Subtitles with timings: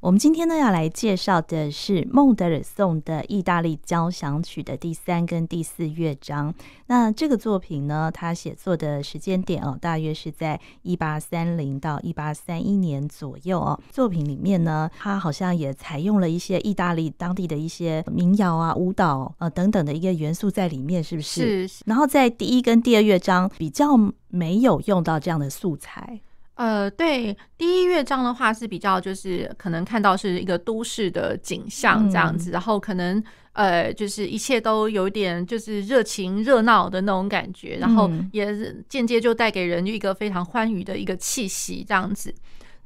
[0.00, 6.54] 我们今天呢要来介绍的是孟德尔颂的意大利交响曲的第三跟第四乐章。
[6.88, 13.80] 那这个作品呢，它写作的时间点哦，大约是在一八三零到一八三一年左右哦。
[13.90, 21.66] 作品里面呢，它好像也采用了一些意大利当地的一些民谣啊、舞蹈呃等等的一个元素在里面，是不是？
[21.66, 21.82] 是。
[21.86, 23.96] 然后在第一跟第二乐章比较
[24.28, 26.20] 没有用到这样的素材。
[26.56, 38.46] 呃，对，第一乐章的话是比较就是可能看到是一个都市的景象这样子，嗯、然后可能呃就是一切都有点就是热情热闹的那种感觉，然后也
[38.88, 42.34] 间接就带给人一个非常欢愉的一个气息这样子。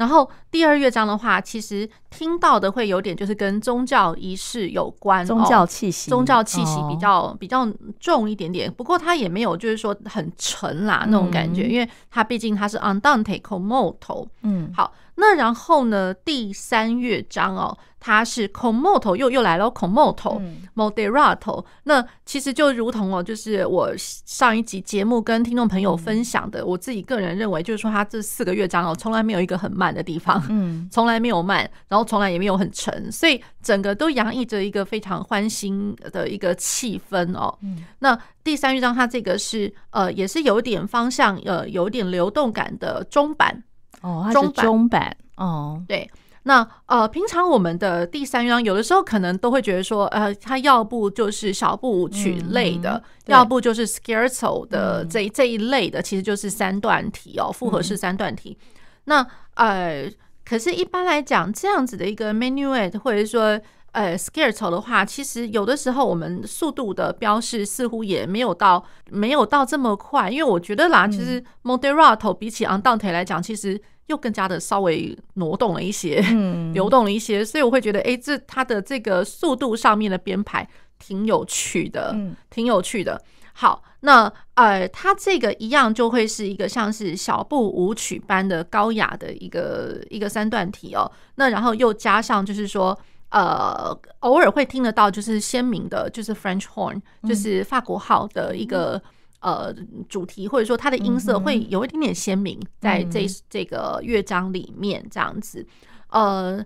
[0.01, 8.73] 然后第二乐章的话，其实听到的会有点就是跟宗教仪式有关，宗教气息，宗教气息比较比较重一点点。
[8.73, 14.27] 不过它也没有就是说很沉啦那种感觉，因为它毕竟它是 Andante con moto。
[14.41, 14.91] 嗯，好。
[15.21, 20.41] 那然后呢，第三乐章哦，它是 con molto 又又来了 con molto
[20.75, 21.63] moderato。
[21.85, 37.55] 那其实就如同哦，就是我上一集节目跟听众朋友分享的，我自己个人认为，就是说它这四个乐章哦，从来没有一个很慢的地方，嗯， 从来没有慢，然后从来也没有很沉，所以整个都洋溢着一个非常欢欣的一个气氛哦。
[37.99, 43.63] 那第三乐章它这个是呃，也是有一点方向，呃，有一点流动感的中版。
[44.01, 45.17] 哦，它是中版。
[45.37, 45.83] 哦。
[45.87, 46.11] 对，
[46.45, 58.57] 那呃，平常我们的第三乐章有的时候可能都会觉得说，呃，它要不就是小步舞曲类的，嗯、要不就是 scherzo 的这这一类的，其实就是三段体哦，复合式三段体。
[58.61, 60.11] 嗯、那呃，
[60.45, 63.61] 可是一般来讲，这样子的一个 menuet 或者说
[63.93, 80.69] 呃 scherzo 的话，其实有的时候我们速度的标示似乎也没有到没有到这么快，因为我觉得啦，嗯、其实 moderato 比起 andante 来讲，其实又更加的稍微挪动了一些，嗯， 流动了一些，所以我会觉得，哎，这它的这个速度上面的编排
[80.99, 83.21] 挺有趣的，嗯，挺有趣的。
[83.53, 91.11] 好，那呃，它这个一样就会是一个像是小步舞曲般的高雅的一个一个三段体哦。
[91.35, 92.99] 那然后又加上就是说，
[93.31, 98.97] 呃，偶尔会听得到就是鲜明的，就是 French horn，就是法国号的一个。
[98.97, 99.03] 嗯
[99.41, 99.75] 呃，
[100.07, 105.67] 主题或者说它的音色会有一点点鲜明，在这这个乐章里面这样子。
[106.11, 106.63] 呃，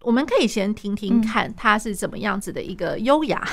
[0.00, 3.46] 我们可以先听听看它是怎么样子的一个优雅。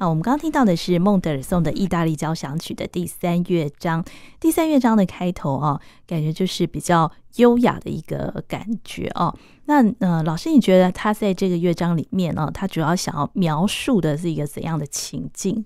[0.00, 4.04] 好，我们刚刚听到的是孟德尔颂的《意大利交响曲》的第三乐章。
[4.38, 9.36] 第三乐章的开头啊，感觉就是比较优雅的一个感觉哦。
[9.64, 15.64] 那呃，老师，你觉得他在这个乐章里面呢，他主要想要描述的是一个怎样的情境？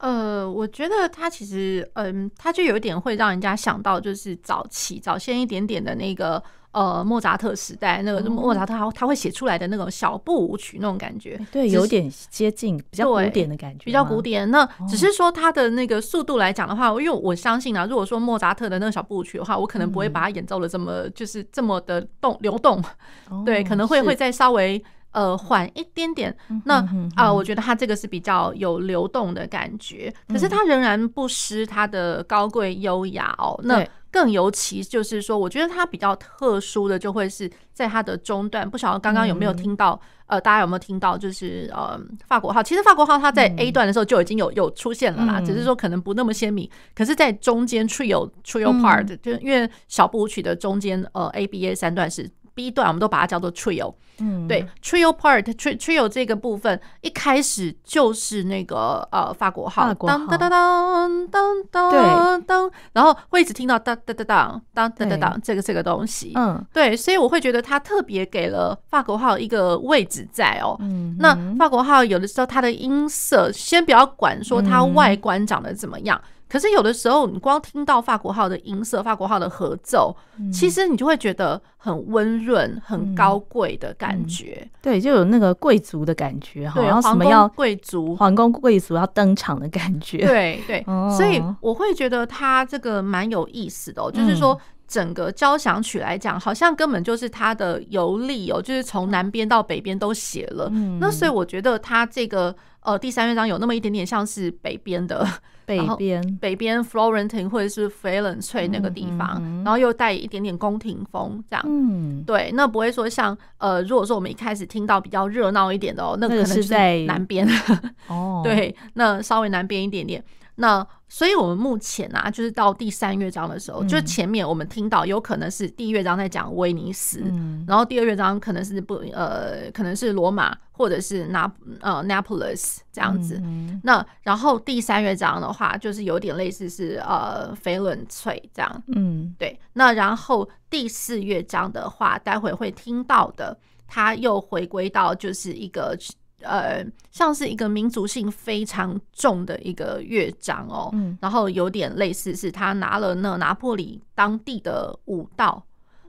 [0.00, 6.42] 呃，我觉得他其实，嗯，他就有一点会让人家想到，就是早期早先一点点的那个。
[6.72, 14.48] 呃，莫扎特时代那个莫扎特他他会写出来的那种小步舞曲那种感觉，对，有点接近比较古典的感觉，比较古典。
[14.52, 22.80] 那只是说他的那个速度来讲的话，因为我相信啊，如果说莫扎特的那个小步舞曲的话，我可能不会把它演奏的这么就是这么的动流动，
[23.44, 24.80] 对，可能会会再稍微
[25.12, 26.36] 呃缓一点点。
[26.64, 33.58] 那啊，我觉得它这个是比较有流动的感觉，可是它仍然不失它的高贵优雅哦。
[33.64, 40.00] 那更尤其就是说，我觉得它比较特殊的就会是在它的中段，不晓得刚刚有没有听到？
[40.26, 41.18] 呃，大家有没有听到？
[41.18, 42.62] 就是呃，法国号。
[42.62, 46.70] 其实法国号它在 A 段的时候就已经有有出现了啦，只是说可能不那么鲜明。
[46.94, 52.30] 可是，在中间 trio trio part，就因为小步舞曲的中间，呃，A B A 三段是。
[52.60, 76.20] 一段我们都把它叫做 trio，嗯，对，trio part，trio 这个部分一开始就是那个呃法国号，当当当当当当当，然后会一直听到当当当当当当当当这个这个东西，嗯，对，所以我会觉得它特别给了法国号一个位置在哦，嗯，那法国号有的时候它的音色，先不要管说它外观长得怎么样。
[76.50, 84.70] 可是有的时候，你光听到法国号的音色，法国号的合奏，嗯、其实你就会觉得很温润、很高贵的感觉、嗯嗯。
[84.82, 90.18] 对，就有那个贵族的感觉，好像什么要贵族、皇宫贵族要登场的感觉。
[90.26, 100.68] 对对，哦、所以我会觉得它这个蛮有意思的、哦，就是说整个交响曲来讲，好像根本就是它的游历哦，就是从南边到北边都写了。
[100.72, 102.54] 嗯、那所以我觉得它这个。
[102.82, 105.26] 呃，第三乐章有那么一点点像是北边的
[105.66, 111.64] 北边，北边 Florentine 或者是翡冷翠那个地方，嗯嗯、然后又带一点点宫廷风这样。
[111.66, 117.46] 嗯，对，那不会说像呃，如果说我们一开始听到比较热闹一点的哦，那可能是在南边
[118.08, 118.40] 哦。
[118.42, 120.24] 对，那稍微南边一点点。
[120.60, 131.50] 那所以我们目前啊，就是到第三乐章的时候，嗯、就是前面我们听到有可能是第一乐章在讲威尼斯，嗯、然后第二乐章可能是不呃，可能是罗马或者是拿
[131.80, 133.40] 呃 Naples 这样子。
[133.42, 138.82] 嗯、那然后第三乐章的话，就是有点类似是呃翡冷翠这样。
[138.94, 139.58] 嗯，对。
[139.72, 145.96] 那然后第四乐章的话，待会会听到的，它又回归到就是一个。
[146.42, 155.62] 呃，像是一个民族性非常重的一个乐章哦，嗯、然后有点类似是他拿了那拿破里当地的舞蹈，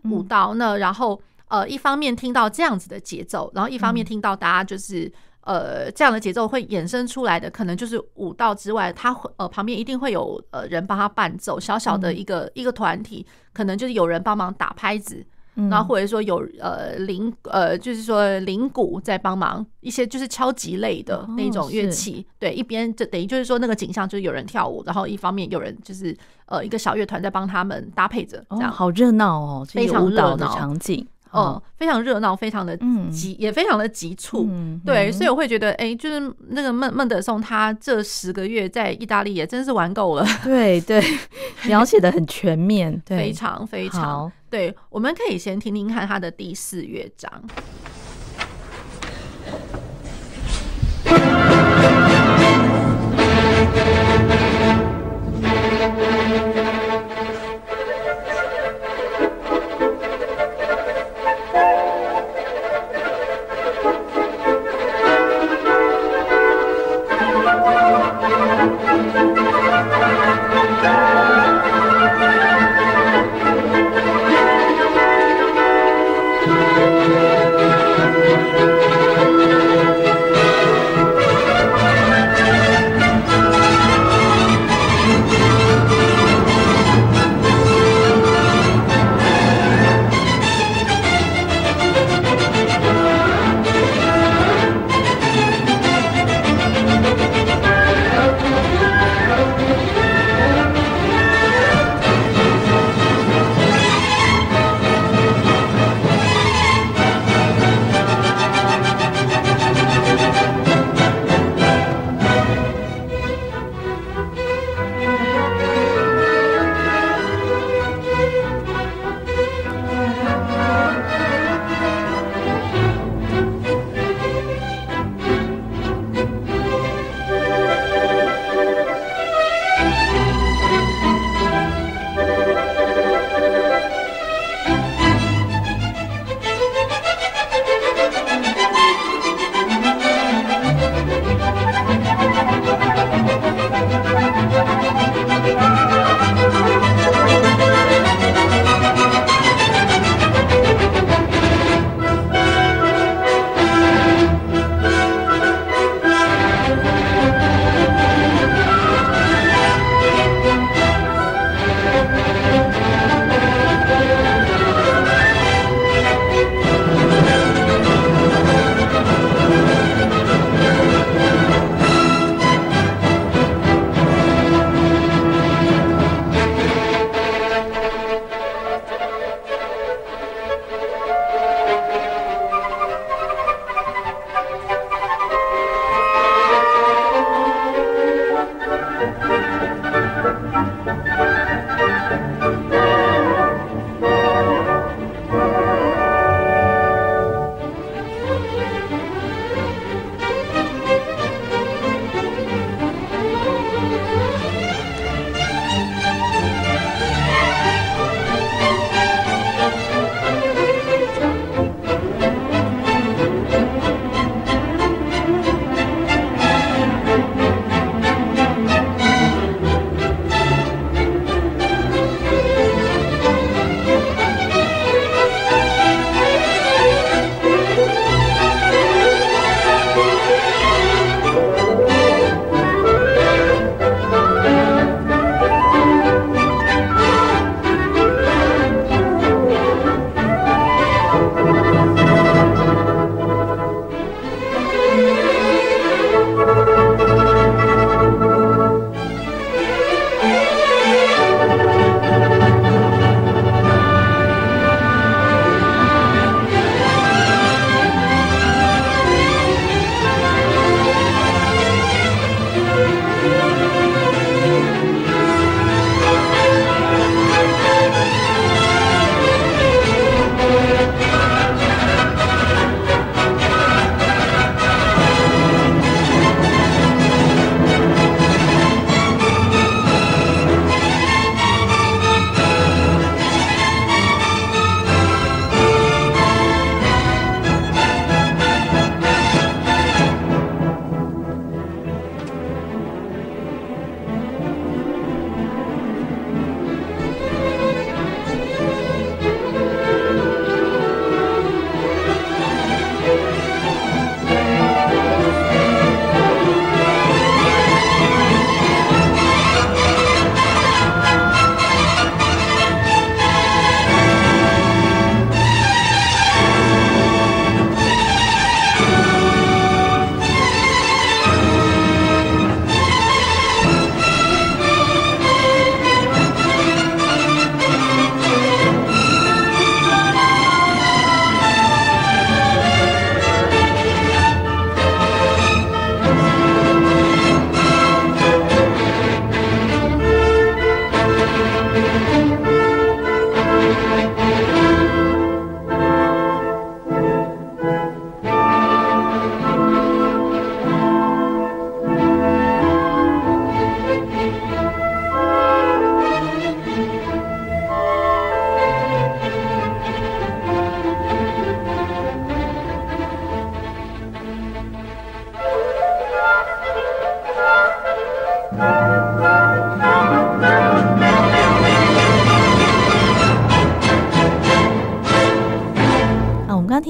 [0.03, 5.11] 舞蹈那然后呃，一方面听到这样子的节奏，然后一方面听到大家就是
[5.41, 15.25] 呃这样的节奏会衍生出来的，可能就是舞蹈之外，他呃旁边一定会有呃人帮他伴奏，小小的一个、嗯、一个团体，可能就是有人帮忙打拍子。
[15.55, 22.25] 然后或者说有呃铃呃，就是说铃鼓在帮忙一些，就是敲击类的那种乐器。
[22.27, 26.15] 哦、对，一边就等于就是说那个景象就是有人跳舞，然后一方面有人就是
[26.45, 31.05] 呃一个小乐团在帮他们搭配着，这样、哦、好热闹哦，非常热闹的场景。
[31.31, 32.77] 哦，非常热闹，非常的
[33.11, 34.49] 急，也非常的急促。
[34.85, 40.25] 对，所以我会觉得，哎，就是那个孟孟德松，他这十个月在意大利也真是玩够了。
[40.43, 41.01] 对 对，
[41.65, 44.31] 描写的很全面，非常非常。
[44.49, 47.31] 对，我们可以先听听看他的第四乐章。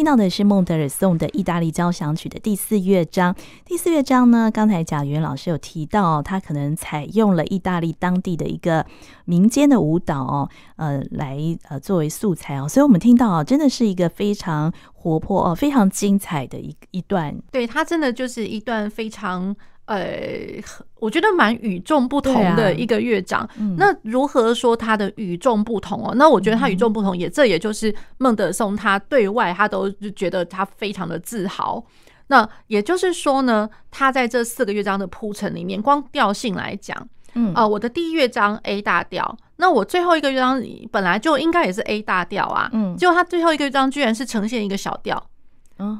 [0.02, 3.36] 听到的是孟德尔颂的意大利交响曲的第四乐章。
[3.64, 8.84] 第四乐章呢，刚才贾云老师有提到，他可能采用了意大利当地的一个
[9.26, 11.38] 民间的舞蹈哦，呃，来
[11.70, 17.40] 呃作为素材哦，所以我们听到啊，真的是一个非常活泼哦，非常精彩的一一段。
[17.52, 19.56] 对，它真的就是一段非常。
[19.86, 20.62] 呃，
[21.00, 23.42] 我觉得蛮与众不同的一个乐章。
[23.42, 26.14] 啊嗯、那如何说它的与众不同哦？
[26.16, 31.84] 那我觉得它与众不同也，也、嗯、这也就是孟德松他对外他都觉得他非常的自豪。
[32.28, 36.96] 那也就是说呢，他在这四个乐章的铺陈里面，光调性来讲，
[37.34, 45.22] 嗯啊、呃，我的第一乐章 A 大调，那我最后一个乐章本来就应该也是 A 大调啊，嗯，结果他最后一个乐章居然是呈现一个小调。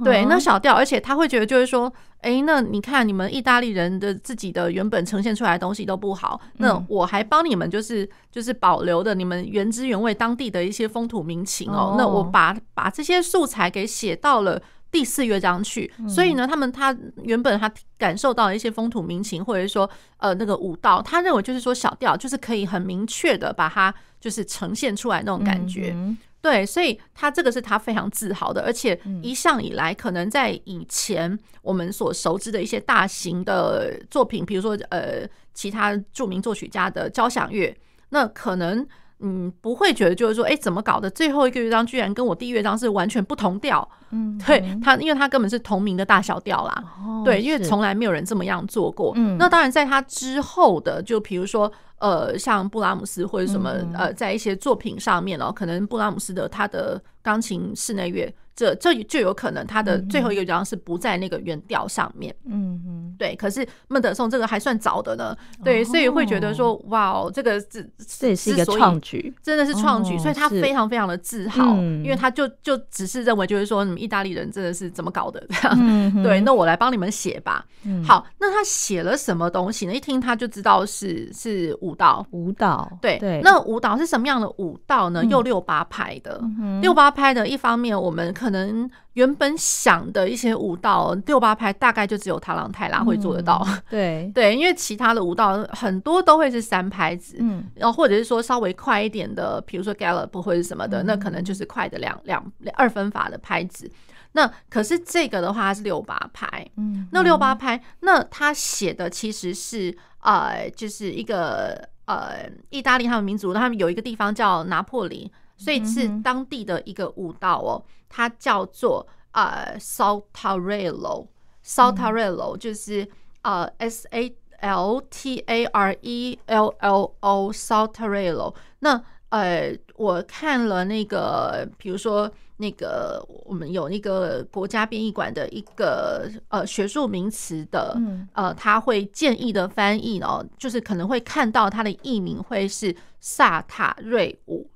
[0.04, 25.96] 对，那小调，而且他会觉得就是说，哎，那你看你们意大利人的自己的原本呈现出来的东西都不好，那我还帮你们就是就是保留的你们原汁原味当地的一些风土民情哦，那我把把这些素材给写到了第四乐章去，所以呢，他们他原本他感受到一些风土民情，或者说呃那个舞蹈，他认为就是说小调就是可以很明确的把它就是呈现出来那种感觉。
[26.42, 37.76] 对，所以他这个是他非常自豪的，而且一向以来，可能在以前我们所熟知的一些大型的作品，比如说呃，其他著名作曲家的交响乐，
[38.10, 38.88] 那可能。
[39.22, 41.10] 嗯，不会觉得就是说，哎，怎么搞的？
[41.10, 43.88] 最后一个乐章居然跟我第一乐章是完全不同调。
[44.10, 46.84] 嗯，对他，因为他根本是同名的大小调啦。
[47.06, 49.14] 哦，对，因为从来没有人这么样做过。
[49.16, 58.34] 嗯，那当然，在他之后的，就比如说，呃，像布拉姆斯或者什么，呃，在一些作品上面哦，可能布拉姆斯的他的钢琴室内乐。
[58.62, 62.36] 这这就有可能，他的最后一个乐章是不在那个原调上面。
[62.46, 63.36] 嗯嗯，对。
[63.36, 76.24] 可是孟德尔颂这个还算早的呢，对，所以会觉得说，哇哦，这个这这也是一个创举，真的是创举，所以他非常非常的自豪，因为他就就只是认为就是说，你们意大利人真的是怎么搞的这样。
[76.24, 77.66] 对，那我来帮你们写吧。
[78.06, 79.94] 好，那他写了什么东西呢？
[79.94, 82.92] 一听他就知道是是舞蹈，舞蹈。
[83.02, 85.26] 对对，那舞蹈是什么样的舞蹈呢？
[85.26, 86.40] 又六八拍的，
[86.80, 87.48] 六八拍的。
[87.48, 93.62] 一方面，我们可能原本想的一些舞蹈六八拍，大概就只有塔朗泰拉会做得到。
[93.68, 102.44] 嗯、对对，因为其他的舞蹈很多都会是三拍子，嗯，然后或者是说稍微快一点的，比如说 gallop 或者什么的，那可能就是快的两两
[102.76, 103.92] 二分法的拍子。
[104.34, 115.32] 那可是这个的话它是六八拍，嗯，那六八拍，那他写的其实是呃，就是一个呃，意大利他们民族，他们有一个地方叫拿破里。
[115.58, 123.08] 所以是当地的一个舞蹈哦，它叫做呃 Saltarello，Saltarello 就是
[123.44, 128.54] 呃 S A L T A R E L L O，Saltarello。
[128.80, 137.98] 那呃，我看了那个，比如说那个我们有那个国家编译馆的一个呃学术名词的，
[138.34, 144.70] 呃，他会建议的翻译哦，就是可能会看到它的译名会是萨塔瑞舞。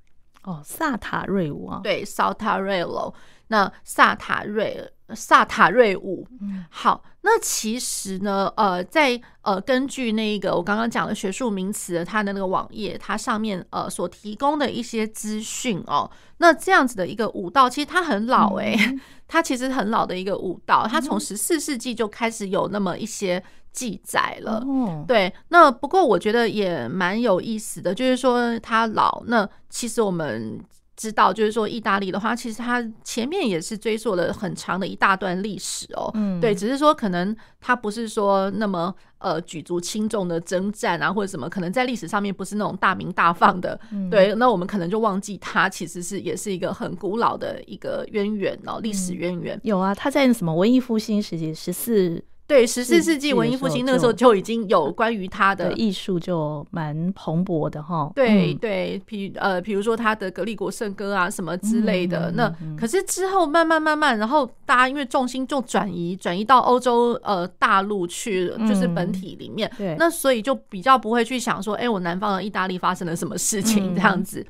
[0.45, 3.13] 哦，萨塔瑞舞啊，对，Saltarello，
[3.47, 23.43] 那萨塔瑞萨塔瑞舞，嗯，好，那其实呢，呃，在呃根据那个我刚刚讲的学术名词，它的那个网页，它上面呃所提供的一些资讯哦，那这样子的一个舞蹈，其实它很老诶、欸，嗯、 它其实很老的一个舞蹈，它从十四世纪就开始有那么一些。
[23.75, 24.65] 记载了，
[25.05, 30.57] 对，那不过我觉得也蛮有意思的，就是说他老，那其实我们
[30.95, 43.77] 知道，就是说意大利的话，其实它前面也是追溯了很长的一大段历史哦，嗯，对，只是说可能它不是说那么呃举足轻重的征战啊，或者什么，可能在历史上面不是那种大名大放的，
[44.09, 49.59] 对，那我们可能就忘记它其实是也是一个很古老的一个渊源哦，历史渊源。
[49.63, 52.23] 有啊，它在什么文艺复兴时期十四。
[52.47, 58.11] 对，十四世纪文艺复兴那个时候就已经有关于他的艺术就蛮蓬勃的哈。
[58.13, 62.31] 对对，比呃，比如说他的《格力国圣歌》啊什么之类的。
[62.35, 69.71] 那可是之后慢慢慢慢，然后大家因为重心就转移转移到欧洲呃大陆去，就是本体里面。
[69.75, 74.45] 对，那所以就比较不会去想说，哎，我南方的意大利发生了什么事情这样子。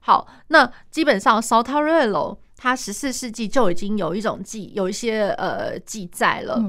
[0.00, 6.62] 好，那基本上 Saltarello 他十四世纪就已经有一种记，有一些呃记载了。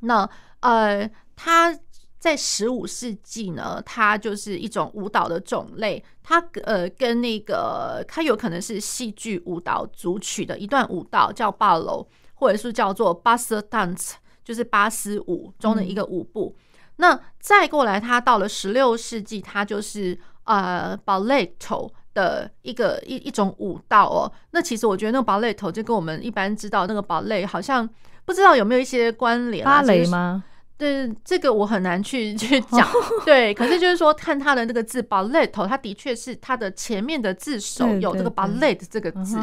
[0.00, 0.28] 那
[0.60, 1.76] 呃，它
[2.18, 14.12] 在十五世纪呢，它就是一种舞蹈的种类，它呃跟那个它有可能是戏剧舞蹈组曲的一段舞蹈，叫 ballo，或者是叫做 basse danse，
[14.44, 16.54] 就是巴斯舞中的一个舞步。
[16.56, 16.60] 嗯、
[16.96, 24.30] 那再过来，它到了十六世纪，它就是呃 balletto，的一个一一种舞蹈哦。
[24.50, 27.88] 那其实我觉得那个 ballet 就跟我们一般知道那个 ballet 好像
[28.30, 29.80] 不知道有没有一些关联、啊？
[29.80, 30.44] 芭蕾吗？
[30.78, 32.88] 对，这个我很难去 去讲。
[33.26, 39.36] 对，可是就是说看他的那个字 ballet，它的确是它的前面的字首有这个 ballet 这个字。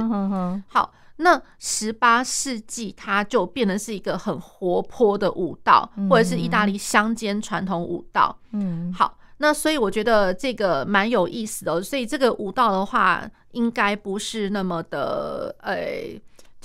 [0.70, 0.94] 好。
[1.20, 8.38] 那十八世纪，它就变得是一个很活泼的舞蹈，或者是意大利乡间传统舞蹈。
[8.52, 11.82] 嗯，好，那所以我觉得这个蛮有意思的。
[11.82, 15.76] 所以这个舞蹈的话，应该不是那么的，呃，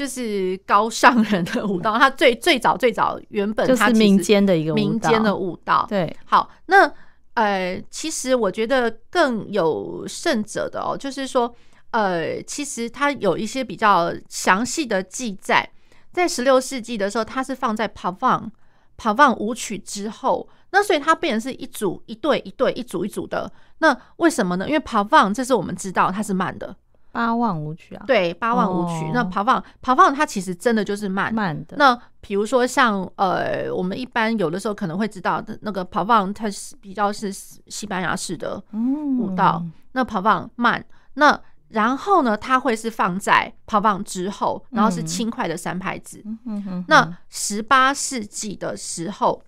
[0.02, 1.98] 就是高尚人的舞蹈。
[1.98, 5.86] 它最最早最早原本它是民间的一个民间的舞蹈。
[5.88, 6.92] 对，好，那
[7.34, 11.54] 呃，其实我觉得更有甚者的哦，就是说。
[11.92, 15.70] 呃，其实它有一些比较详细的记载，
[16.10, 18.48] 在十六世纪的时候，它是放在 Pavane
[18.96, 23.52] Pavane 舞曲之后，那所以它变成是一组一对一对一组一组的。
[23.80, 24.66] 那为什么呢？
[24.66, 26.74] 因为 Pavane 这是我们知道它是慢的，
[27.12, 29.07] 八万舞曲啊，对，八万舞曲。
[29.07, 31.77] 哦、那 Pavane Pavane 它其实真的就是慢慢的。
[31.77, 41.40] 那比如说像呃，我们一般有的时候可能会知道的那个 Pavane 它是比较是西班牙式的舞蹈，嗯、那 Pavane 慢那。
[41.72, 46.22] 然后呢，它会是放在 Pavane 之后，然后是轻快的三拍子。
[46.44, 49.42] 嗯、那十八世纪的时候，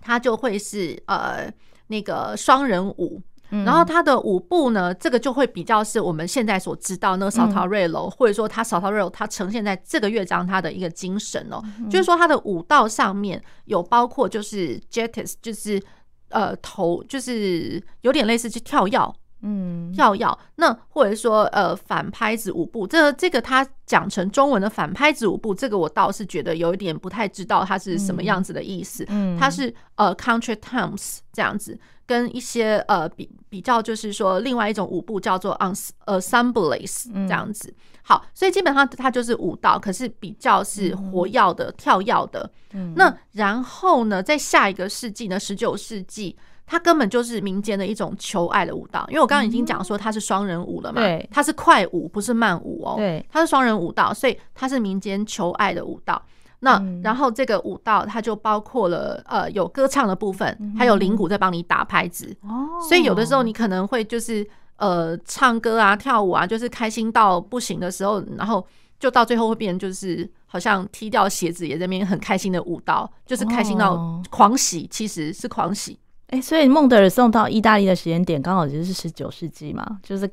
[0.00, 1.48] 它就会是呃
[1.86, 3.22] 那个双人舞。
[3.50, 15.82] 嗯、然后他的舞步呢，这个就会比较是我们现在所知道那个 Saltarello，、嗯、或者说他 Saltarello 它呈现在这个乐章他的一个精神哦，嗯、就是说他的舞蹈上面有包括就是 Jettis，就是
[16.30, 19.14] 呃头就是有点类似去跳跃。
[19.48, 29.04] 嗯，跳跃那或者说呃反拍子舞步，这个、这个他讲成中文的反拍子舞步，这个我倒是觉得有一点不太知道它是什么样子的意思。
[29.08, 35.56] 嗯，它是呃 contretemps 这样子，跟一些呃比比较就是说另外一种舞步叫做
[36.06, 37.72] ensembles 这样子。
[38.02, 42.50] 好，所以基本上它就是舞蹈，可是比较是活跃的、跳跃的。
[42.72, 46.36] 嗯，那然后呢，在下一个世纪呢，十九世纪。
[46.66, 56.20] 它根本就是民间的一种求爱的舞蹈，因为我刚刚已经讲说它是双人舞了嘛，对，它是快舞不是慢舞哦，对，它是双人舞蹈，所以它是民间求爱的舞蹈。
[56.60, 62.34] 那然后这个舞蹈它就包括了呃有歌唱的部分，还有铃鼓在帮你打拍子。
[62.42, 64.44] 哦，所以有的时候你可能会就是
[64.76, 68.66] 呃唱歌啊跳舞啊，就是开心到不行的时候，然后
[68.98, 75.96] 就到最后会变成就是好像踢掉鞋子也在那边很开心的舞蹈，就是开心到狂喜，其实是狂喜。
[76.28, 80.28] 哎、欸，所以孟德尔送到意大利的时间点刚好就是十九世纪嘛，就是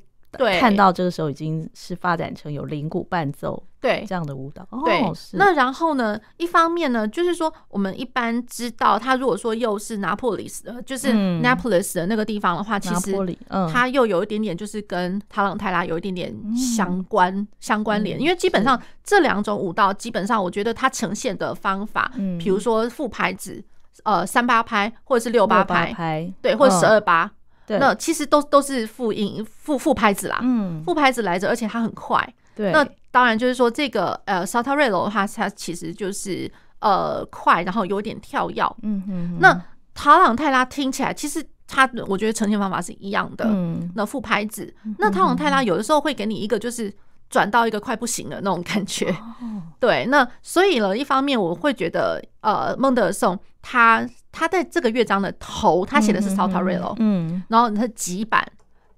[0.60, 4.68] 看到这个时候已经是发展成有铃鼓伴奏对这样的舞蹈。
[4.84, 13.38] 对，哦、那然后呢，一方面呢，就是说我们一般知道，他如果说又是拿破里斯的，就是 Naples 的那个地方的话，嗯、其实
[13.72, 23.64] 他又有一点点就是跟塔朗泰拉有一点点相关、嗯、相关联，因为基本上这两种舞蹈，基本上我觉得它呈现的方法，嗯，比如说副拍子。
[24.04, 27.30] 呃，三八拍或者是六八拍，拍对，或者十二八，
[27.66, 32.72] 对，那其实都都是复音复复拍子啦，嗯，复拍子来着，而且它很快，对。
[32.72, 39.38] 那当然就是说这个呃，Saltarello 的话，它其实就是呃快，然后有点跳跃，嗯哼，哼。
[39.40, 39.62] 那
[39.94, 46.94] 塔朗泰拉听起来其实它我觉得呈现方法是一样的，嗯，那副拍子，那塔朗泰拉有的时候会给你一个就是。
[47.34, 49.12] 转到一个快不行的那种感觉，
[49.80, 58.48] 对，那所以呢，一方面我会觉得，呃，孟德尔颂他他在这个乐章的头，他写的是 Saltarello，嗯，然后他几版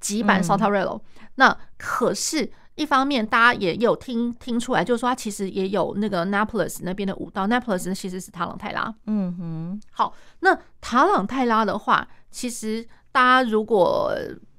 [0.01, 0.99] 几版 Saltarello，
[1.35, 14.13] 那可是，一方面大家也有听听出来，就是说他其实也有那个 Naples 那边的舞蹈，Naples 其实是塔朗泰拉，嗯哼，好，那塔朗泰拉的话，其实大家如果。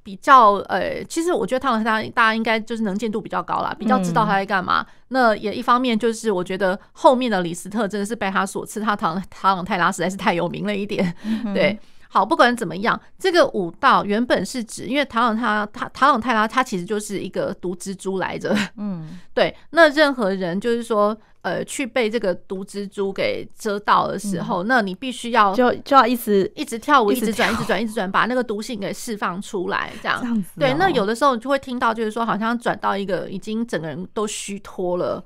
[0.07, 4.83] 比较呃，其实我觉得他们大家大家应该就是能见度比较高啦，比较知道他在干嘛。
[4.83, 11.77] 嗯、那也一方面就是我觉得后面的李斯特真的是被他所赐，他唐唐朗泰拉实在是太有名了一点，嗯、对。
[12.09, 19.55] 好，不管怎么样，这个舞蹈原本是指，因为唐朗他他唐朗泰拉他其实就是一个毒蜘蛛来着，嗯， 对。
[19.71, 30.19] 那任何人就是说，呃，去被这个毒蜘蛛给蛰到的时候，嗯、那你必须要就就要一直一直跳舞，一直转，一直转，一直转，把那个毒性给释放出来，这样。
[30.21, 35.23] 这样子哦、对，那有的时候你就会听到，就是说，好像转到一个已经整个人都虚脱了。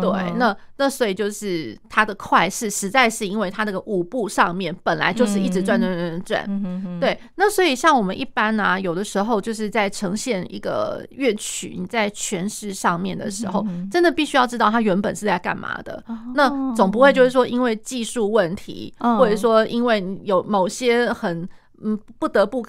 [0.00, 16.02] 对，那那所以就是它的快是实在是因为它那个舞步上面本来就是一直转转转转转，对，那所以像我们一般呢、啊，有的时候就是在呈现一个乐曲，你在诠释上面的时候，真的必须要知道它原本是在干嘛的。
[16.34, 21.48] 那总不会就是说因为技术问题，或者说因为有某些很。
[21.82, 22.62] 嗯，不得不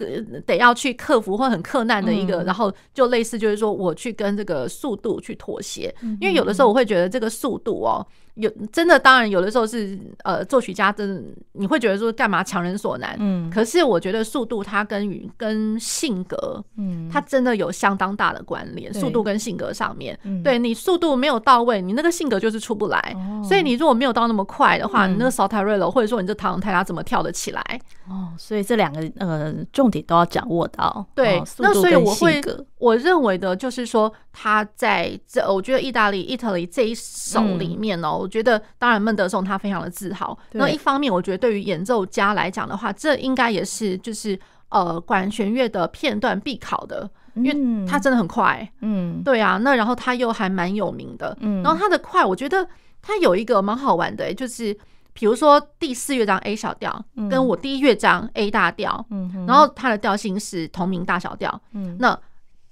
[0.46, 8.06] 得要去克服或很克难的一个，嗯、然后就类似就是说我去跟这个速度去妥协，嗯、因为有的时候我会觉得这个速度哦。
[8.38, 11.21] 有真的，当然有的时候是呃，作曲家真的
[11.54, 27.82] 你会觉得说干嘛强人所难，嗯，可是我觉得速度它跟与跟性格，嗯，它真的有相当大的关联，速度跟性格上面，对你速度没有到位，你那个性格就是出不来，所以你如果没有到那么快的话，你那个 Saltarello 或者说你这塔朗泰拉怎么跳得起来？
[28.08, 32.41] 哦，所以这两个呃重点都要掌握到，对，那所以我会
[32.78, 38.27] 我认为的就是说他在这，我觉得意大利 Italy 这一首里面哦。
[38.28, 40.38] 我觉得，当然，孟德松他非常的自豪。
[40.52, 44.38] 那一方面，我觉得对于演奏家来讲的话，这应该也是就是
[44.68, 48.70] 呃管弦乐的片段必考的，因为他真的很快。
[48.82, 49.58] 嗯，对啊。
[49.63, 51.38] 那然后他又还蛮有名的。
[51.40, 52.68] 嗯，然后他的快，我觉得
[53.02, 54.78] 他有一个蛮好玩的，就是
[55.13, 61.62] 比如说第四乐章 A 小调，跟我第一乐章 A 大调，嗯，然后它的调性是同名大小调。
[61.72, 62.20] 嗯，那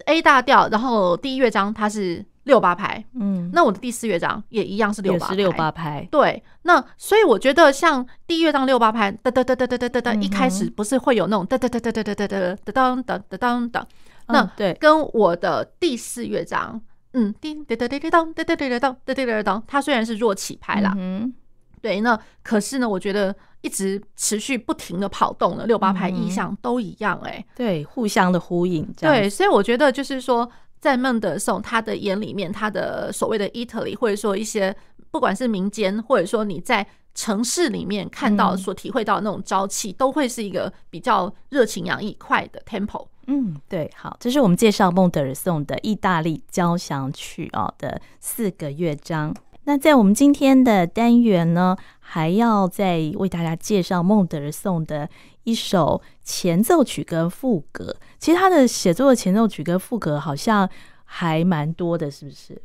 [0.07, 2.25] A 大调，然后第一乐章它是。
[2.45, 13.87] 六八拍，嗯，那我的第四乐章也一样是六八拍，六八拍，对，那所以我觉得像第一乐章六八拍，哒哒哒哒哒哒哒哒，一开始不是会有那种哒哒哒哒哒哒哒哒哒当当哒当当，
[14.27, 16.79] 那对，跟我的第四乐章，
[17.13, 21.33] 嗯，叮哒哒哒哒当哒哒哒哒当哒哒哒当，它虽然是弱起拍啦，嗯，
[21.81, 30.47] 对，那可是呢，我觉得一直持续不停的跑动了六八拍意象都一样，哎，对，互相的呼应，对，所以我觉得就是说。
[30.85, 34.75] 在孟德颂他的眼里面，他的所谓的 Italy，或者说一些
[35.09, 43.07] 不管是民间，或者说你在城市里面看到、所体会到的那种朝气，都会是一个比较热情洋溢、快的 tempo。
[43.25, 49.33] 嗯，对，好，这是我们介绍孟德尔颂的意大利交响曲哦的四个乐章。
[49.63, 55.09] 那在我们今天的单元呢，还要再为大家介绍孟德尔颂的
[55.45, 57.95] 一首前奏曲跟副歌。
[58.19, 60.69] 其实他的写作的前奏曲跟副歌好像
[61.05, 62.61] 还蛮多的，是不是？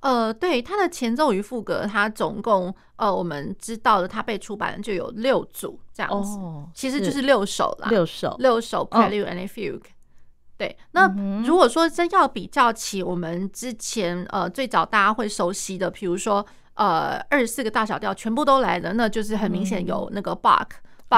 [0.00, 9.80] 呃，对，他的前奏与副歌，他总共呃，我们知道的，他被出版的就有六组这样子，哦、其实就是六首啦，六首，六首 Prelude and Fugue。
[10.58, 11.08] 对，那
[11.46, 16.44] 如果说真要比较起我们之前呃最早大家会熟悉的，比如说
[16.74, 20.34] 呃二十四个大小调全部都来了，那就是很明显有那个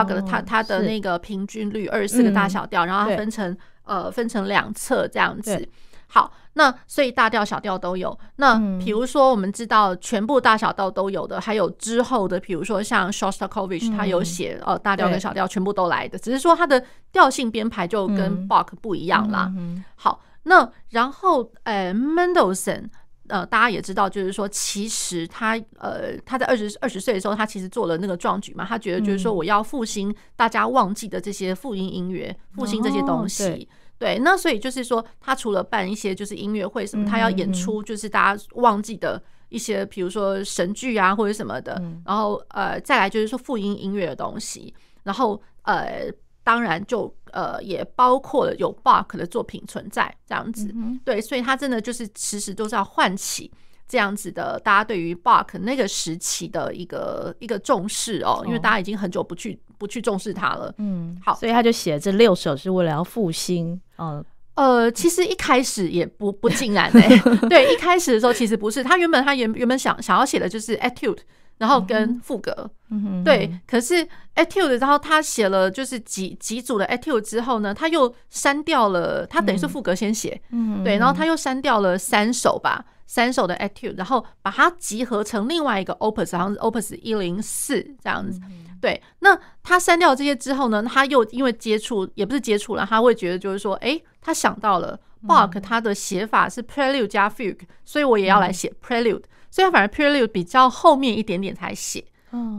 [0.04, 5.68] 他他的那个平均率二十四个大小调，然后它分成呃分成两侧这样子。
[6.08, 8.16] 好，那所以大调小调都有。
[8.36, 19.52] 那比如说我们知道全部大小调都有的，还有之后的，比如说像 Shostakovich，他有写呃大调跟小调全部都来的，只是说它的调性编排就跟 Bach 不一样啦。
[19.96, 22.84] 好，那然后呃 Mendelssohn
[23.28, 33.68] 呃大家也知道，就是说其实他呃他在二十二十岁的时候，他其实做了那个壮举嘛，他觉得就是说我要复兴大家忘记的这些复音音乐，复兴这些东西。
[33.98, 46.12] 对，那所以就是说，他除了办一些就是音乐会什么，他要演出就是大家忘记的一些，比如说神剧啊或者什么的，然后呃再来就是说复音音乐的东西，然后呃
[46.44, 53.50] 当然就呃也包括了有 Bach 的作品存在这样子，对，所以他真的就是其实都是要唤起。
[53.88, 60.74] 这样子的，大家对于 Bach 那个时期的一个一个重视哦，因为大家已经很久不去不去重视它了。
[60.78, 63.80] 嗯，好，所以他就写了这六首是为了要复兴。
[63.98, 64.24] 嗯，
[64.56, 71.20] 呃，其实一开始也不不尽然哎、欸， 对，一开始的时候其实不是，他原本他原原本想想要写的就是 Etude，
[71.58, 72.70] 然后跟副歌。
[72.90, 82.84] 嗯，对，可是 Etude，然后他写了就是几几组的 Etude 之后呢，他又删掉了，他等于是副歌先写，嗯，对，然后他又删掉了三首吧。
[83.08, 88.40] 三首的 Etude，然后把它集合成另外一个 Opus，好像是 Opus 一零四这样子。
[88.80, 102.04] 对，那他删掉这些之后呢，他又因为接触也不是接触了，他会觉得就是说，哎，他想到了 Bach 他的写法是 Prelude 加 Fugue，所以我也要来写 Prelude，所以他反而 Prelude 比较后面一点点才写。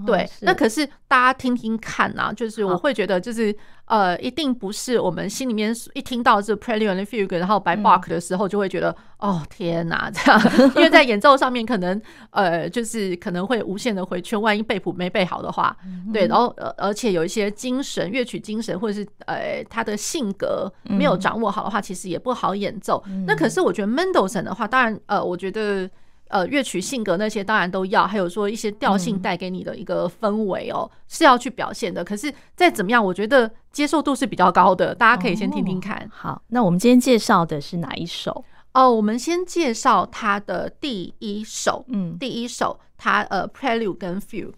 [0.08, 10.42] 对，那可是大家听听看呐、啊，就是我会觉得，就是呃，一定不是我们心里面一听到这 Prelude and Fugue，然后 by Bach 的时候，就会觉得哦天哪，这样，
[10.76, 15.76] 因为在演奏上面可能呃，就是可能会无限的回圈，万一背谱没背好的话，
[16.12, 23.04] 对，然后呃，而且有一些精神乐曲精神或者是呃他的性格没有掌握好的话，其实也不好演奏。
[23.28, 25.88] 那可是我觉得 Mendelssohn 的话，当然呃，我觉得。
[26.30, 32.04] 呃，乐曲性格那些当然都要，还有说一些调性带给你的一个氛围哦，是要去表现的。
[32.04, 36.10] 可是再怎么样，我觉得接受度是比较高的，大家可以先听听看。
[36.14, 38.44] 好，那我们今天介绍的是哪一首？
[38.74, 44.54] 哦，我们先介绍他的第一首，嗯，第一首他呃，Prelude 跟 Fugue。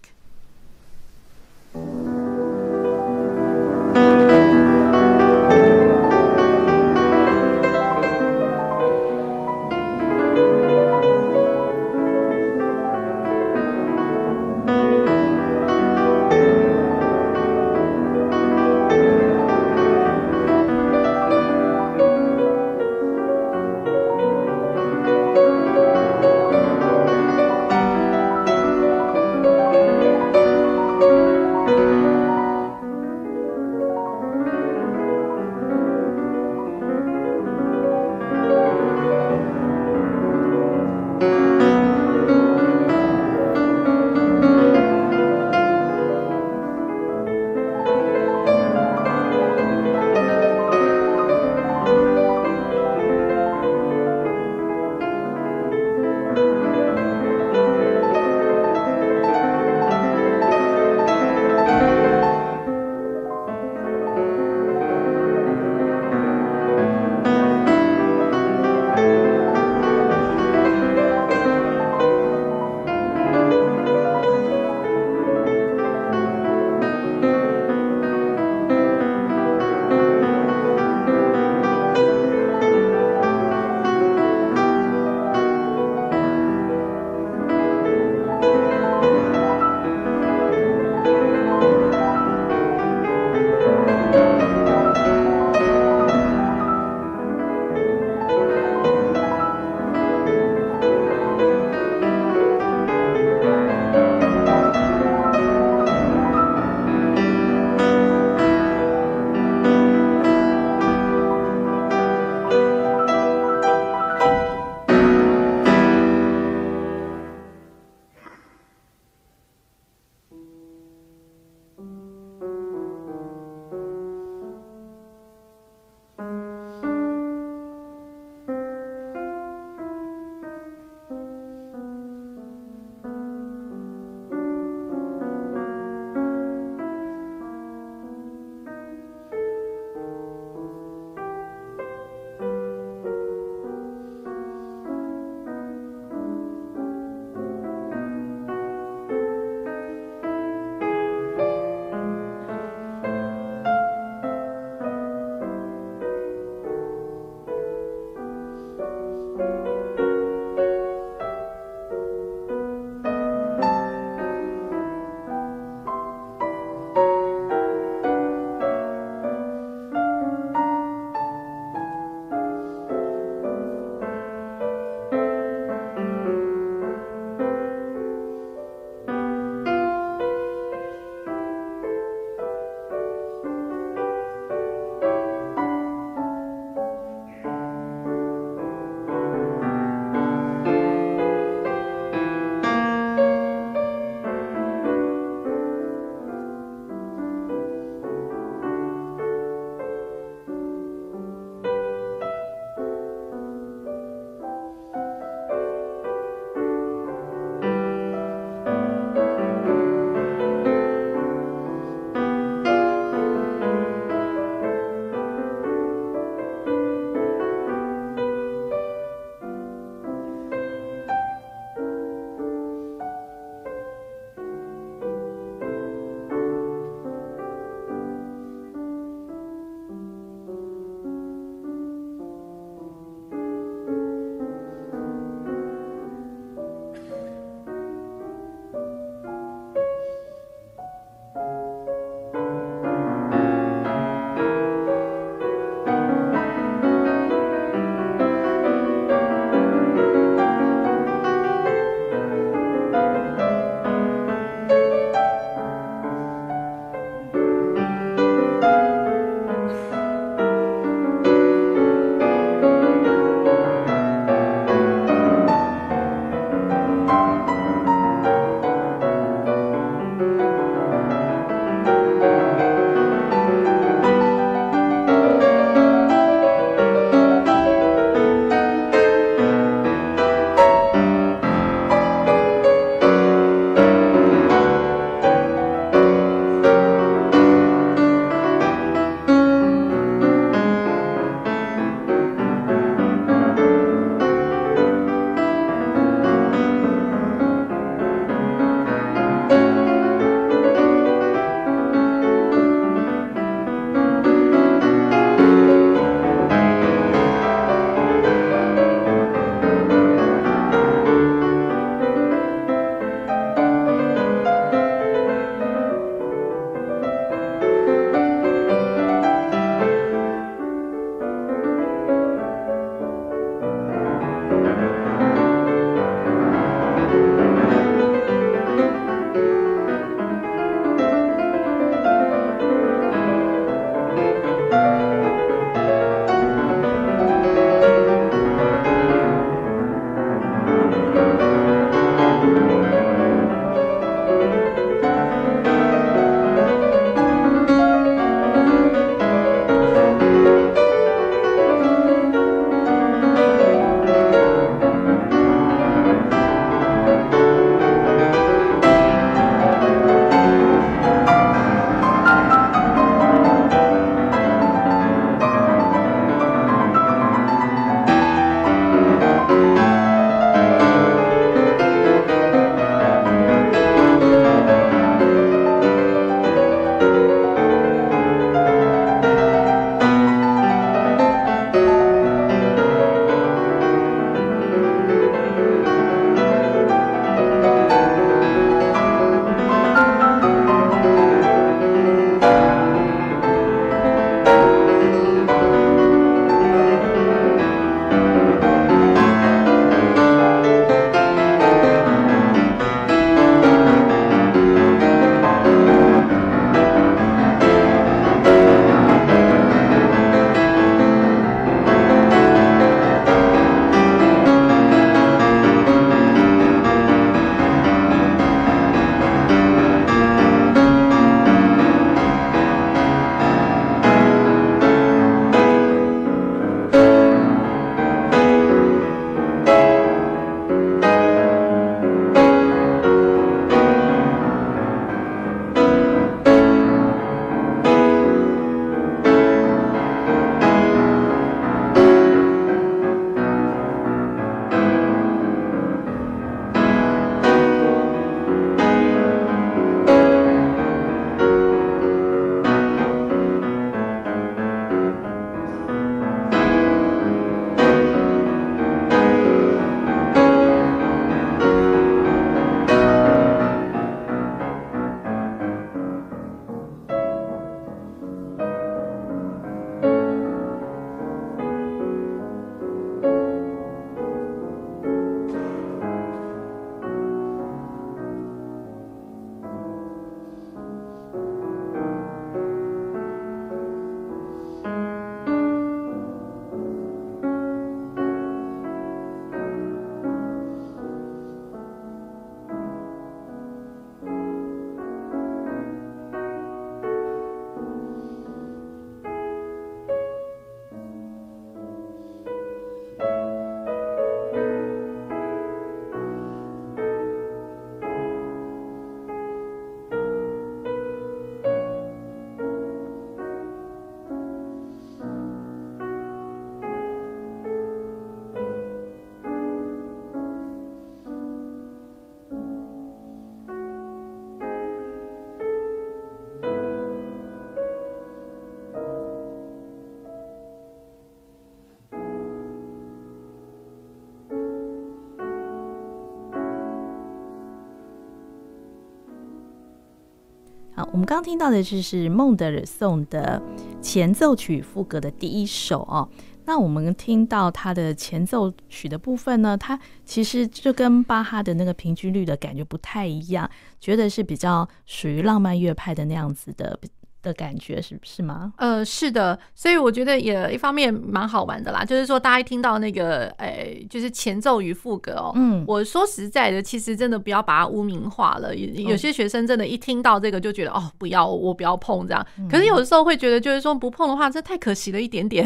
[541.11, 543.61] 我们刚听到的就是孟德尔颂的
[544.01, 546.27] 前奏曲副歌的第一首哦。
[546.65, 553.69] 那我们听到它的前奏曲的部分呢，它其实就跟巴哈的那个平均律的感觉不太一样，
[553.99, 556.99] 觉得是比较属于浪漫乐派的那样子的。
[557.41, 558.73] 的感觉是不是吗？
[558.77, 568.75] 呃，是的，所以我觉得也一方面蛮好玩的啦，就是说大家一听到那个，哎、欸，就是前奏与副歌哦，嗯，我说实在的，其实真的不要把它污名化了。
[568.75, 572.45] 有有些学生真的，一听到这个就觉得哦，不要，我不要碰这样。
[572.69, 575.65] 可是有的时候会觉得，就是说不碰的话，这太可惜了一点点。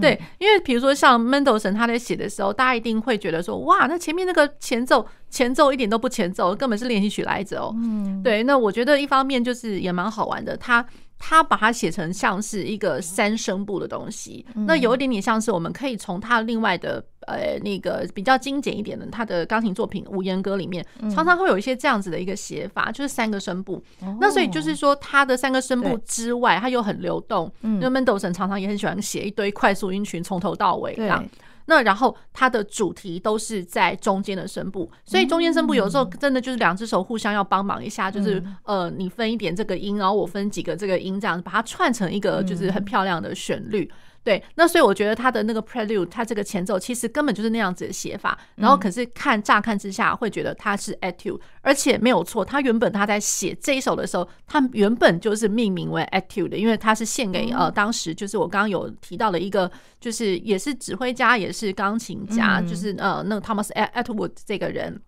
[0.00, 5.06] 对，因为比如说像 Mendelssohn 他在写的时候，大家一定会觉得说，哇，那前面那个前奏。
[5.30, 7.74] 前奏一点都不前奏，根本是练习曲来着哦。
[7.76, 10.84] 嗯，对，那我觉得一方面就是也蛮好玩的，他
[11.18, 23.82] 他把它写成像是一个三声部的东西，那有一点点像是我们可以从他另外的呃那个比较精简一点的他的钢琴作品《无言歌》里面，常常会有一些这样子的一个写法，就是三个声部。
[24.20, 27.52] 那所以就是说，他的三个声部之外，他又很流动。
[27.62, 31.24] 嗯，因为 Mendelssohn 常常也很喜欢写一堆快速音群，从头到尾这样。
[31.68, 43.88] 那然后它的主题都是在中间的声部，所以中间声部有时候真的就是两只手互相要帮忙一下，就是呃你分一点这个音，然后我分几个这个音，这样把它串成一个就是很漂亮的旋律。
[44.28, 65.00] 对，那所以我觉得他的那个 prelude，他这个前奏其实根本就是那样子的写法，然后可是看乍看之下会觉得他是 etude，而且没有错，他原本他在写这一首的时候，他原本就是命名为 etude 的，因为他是献给呃当时就是我刚刚有提到的一个，就是也是指挥家也是钢琴家，就是呃那个 Thomas Attwood 这个人。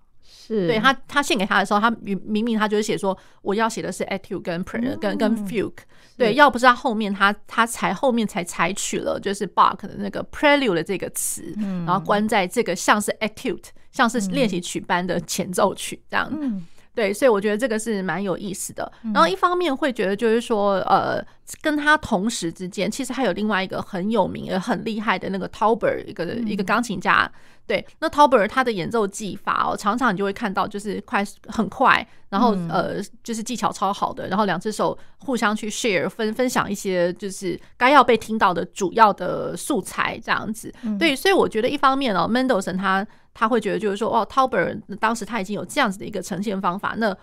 [0.47, 0.66] 是。
[0.66, 5.72] 对他，他献给他的时候，他明明明他就是写说我要写的是 etude 跟 pre 跟跟 fugue，
[6.16, 11.55] 对，要不是他后面他他才后面才采取了就是 Bach 的那个 prelude 的这个词，
[11.86, 16.62] 然后关在这个像是 etude 像是练习曲般的前奏曲这样，
[16.95, 18.91] 对，所以我觉得这个是蛮有意思的。
[19.03, 21.24] 然后一方面会觉得就是说，呃，
[21.61, 27.30] 跟他同时之间，其实还有另外一个很有名也很厉害的那个 Tauber 一个一个钢琴家。
[27.66, 40.74] 对，那 Tauber 他的演奏技法哦，常常你就会看到就是快很快，然后呃就是技巧超好的，然后两只手互相去 share 分分享一些就是该要被听到的主要的素材这样子。
[40.98, 47.16] 对，所以我觉得一方面哦，Mendelssohn 他他会觉得就是说哦，Tauber 当时他已经有这样子的一个呈现方法，那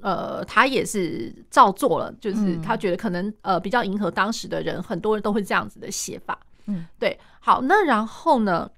[0.00, 6.38] 呃他也是照做了，就是他觉得可能呃比较迎合当时的人，很多人都会这样子的写法。
[6.66, 8.70] 嗯，对，好，那然后呢？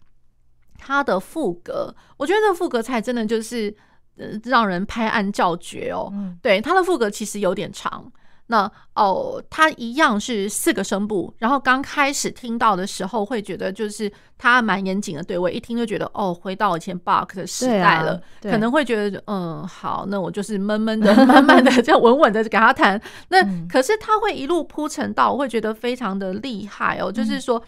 [0.78, 3.74] 他的副格，我觉得这个副格才真的就是
[4.18, 6.10] 呃让人拍案叫绝哦。
[6.12, 8.12] 嗯、对，他的副格其实有点长。
[8.48, 23.00] 那哦，他一样是四个声部，然后刚开始听到的时候会觉得就是他蛮严谨的对位，一听就觉得哦，回到以前 Bach 的时代了，啊、可能会觉得嗯好，那我就是闷闷的、慢慢的 这样稳稳的给他弹。
[23.28, 23.38] 那
[23.68, 27.62] 可是他会一路铺陈到，我会觉得非常的厉害哦，就是说。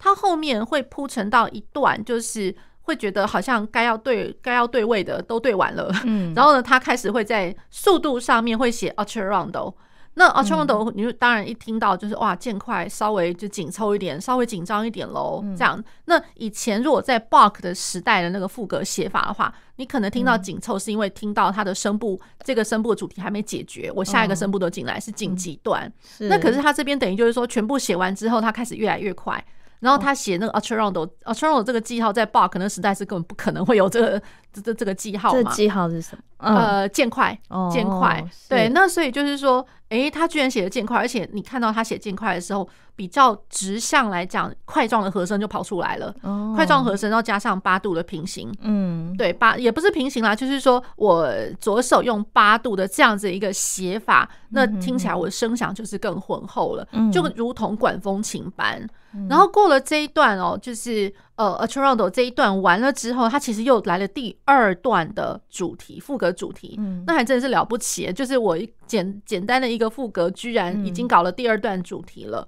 [0.00, 9.74] 他后面会铺陈到一段，就是会觉得好像该要对该要对位的都对完了，嗯， 然后呢，他开始会在速度上面会写 Accelerando。
[10.18, 15.82] 那 Accelerando 你就当然一听到就是哇，渐快稍微就紧凑一点，稍微紧张一点喽，这样。
[16.06, 25.90] 那以前如果在 Bach 的时代的那个副歌写法的话，你可能听到紧凑是因为听到它的声部这个声部的主题还没解决，我下一个声部都进来是紧急段。
[26.18, 29.42] 那可是他这边等于就是说全部写完之后，他开始越来越快。
[29.80, 34.22] 然后他写那个 Accelerando，Accelerando 这个记号在 Bach 可能时代是根本不可能会有这个
[34.52, 35.42] 这这这个记号嘛？
[35.42, 36.22] 这记号是什么？
[36.38, 37.38] 呃，渐快，
[37.70, 38.24] 渐快。
[38.48, 46.14] 对，那所以就是说，诶，他居然写的渐快，而且你看到他写渐快的时候，比较直向来讲，块状的和声就跑出来了。
[46.54, 48.52] 块状和声，然后加上八度的平行。
[48.60, 51.28] 嗯，对，八也不是平行啦，就是说我
[51.60, 58.88] 左手用八度的这样子一个写法，那听起来我的声响就是更浑厚了，就如同管风琴般。
[59.28, 66.76] 然后过了这一段哦，就是呃，Accelerando 这一段完了之后，它其实又来了第二段的主题，副歌主题。
[66.78, 72.46] 嗯，那还真的是了不起，就是我简简单的一个副歌，居然已经搞了第二段主题了。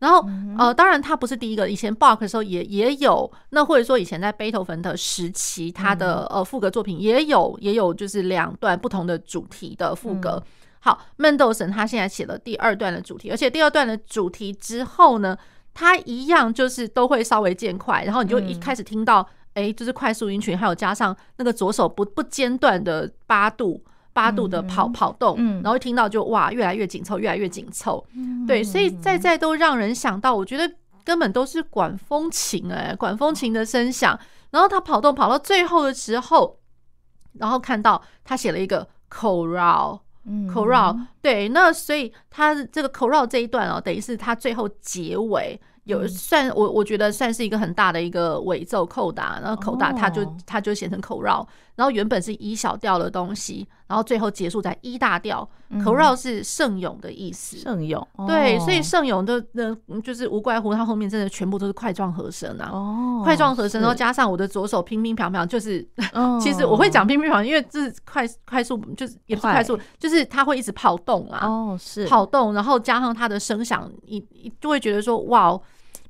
[0.00, 0.26] 然后
[0.58, 10.42] 呃，当然它不是第一个，以前 Bach 的时候也也有，那或者说以前在贝多芬的时期，他的呃副歌作品也有也有就是两段不同的主题的副格。
[10.80, 15.38] 好，Mendelssohn 他现在写了第二段的主题，而且第二段的主题之后呢，
[15.74, 30.70] 它一样就是都会稍微渐快，然后你就一开始听到，哎、嗯，就是快速音群，还有加上那个左手不不间断的八度八度的跑跑动，嗯、然后一听到就哇，越来越紧凑，越来越紧凑，嗯、对，所以在在都让人想到，我觉得
[31.04, 34.18] 根本都是管风琴哎、欸，管风琴的声响，
[34.50, 36.58] 然后他跑动跑到最后的时候，
[37.38, 45.60] 然后看到他写了一个 chorale 嗯，chorale 对，那所以他这个 chorale 这一段哦，等于是他最后结尾。
[45.84, 51.44] 有算我我觉得算是一个很大的一个尾奏扣打，然后口打它就它就写成口绕，
[51.76, 55.48] 然后原本是一小调的东西，然后最后结束在一大调。
[55.82, 62.68] 口绕是圣咏的意思，圣咏对，所以圣咏的的就是无怪乎它后面真的全部都是块状和声啊，
[63.24, 65.82] 块状和声，然后加上我的左手乒乒乓乓，就是
[66.38, 75.58] 其实我会讲乒乒乓乓，因为这是快快速，就是也不是快速，就是它会一直跑动啊，哦是跑动，然后加上它的声响，你你就会觉得说哇。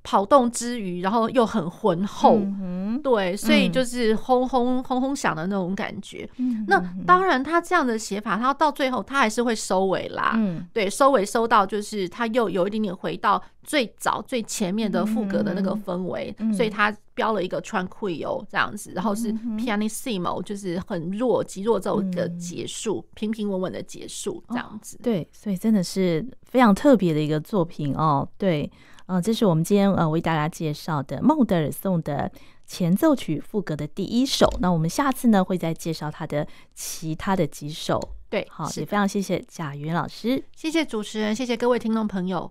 [0.05, 6.29] 跑动之余，然后又很浑厚，嗯、对，所以就是轰轰轰轰响的那种感觉。
[6.39, 10.33] 嗯、那当然，他这样的写法，他到最后他还是会收尾啦。
[10.37, 24.97] 嗯、对，收尾收到就是他又有一点点回到最早最前面的副歌的那个氛围，嗯、所以他标了一个 tranquillo 这样子，然后是 pianissimo 就是很弱极弱奏的结束，平平稳稳的结束这样子。
[24.97, 25.01] 哦。
[25.05, 28.29] 对，所以真的是非常特别的一个作品哦。
[28.37, 28.69] 对。
[29.13, 32.33] 呃，这是我们今天呃为大家介绍的孟德尔颂的
[32.65, 34.49] 前奏曲副歌的第一首。
[34.63, 38.01] 那我们下次呢会再介绍他的其他的几首。
[38.31, 42.51] 对，好，也非常谢谢贾云老师，谢谢主持人，谢谢各位听众朋友。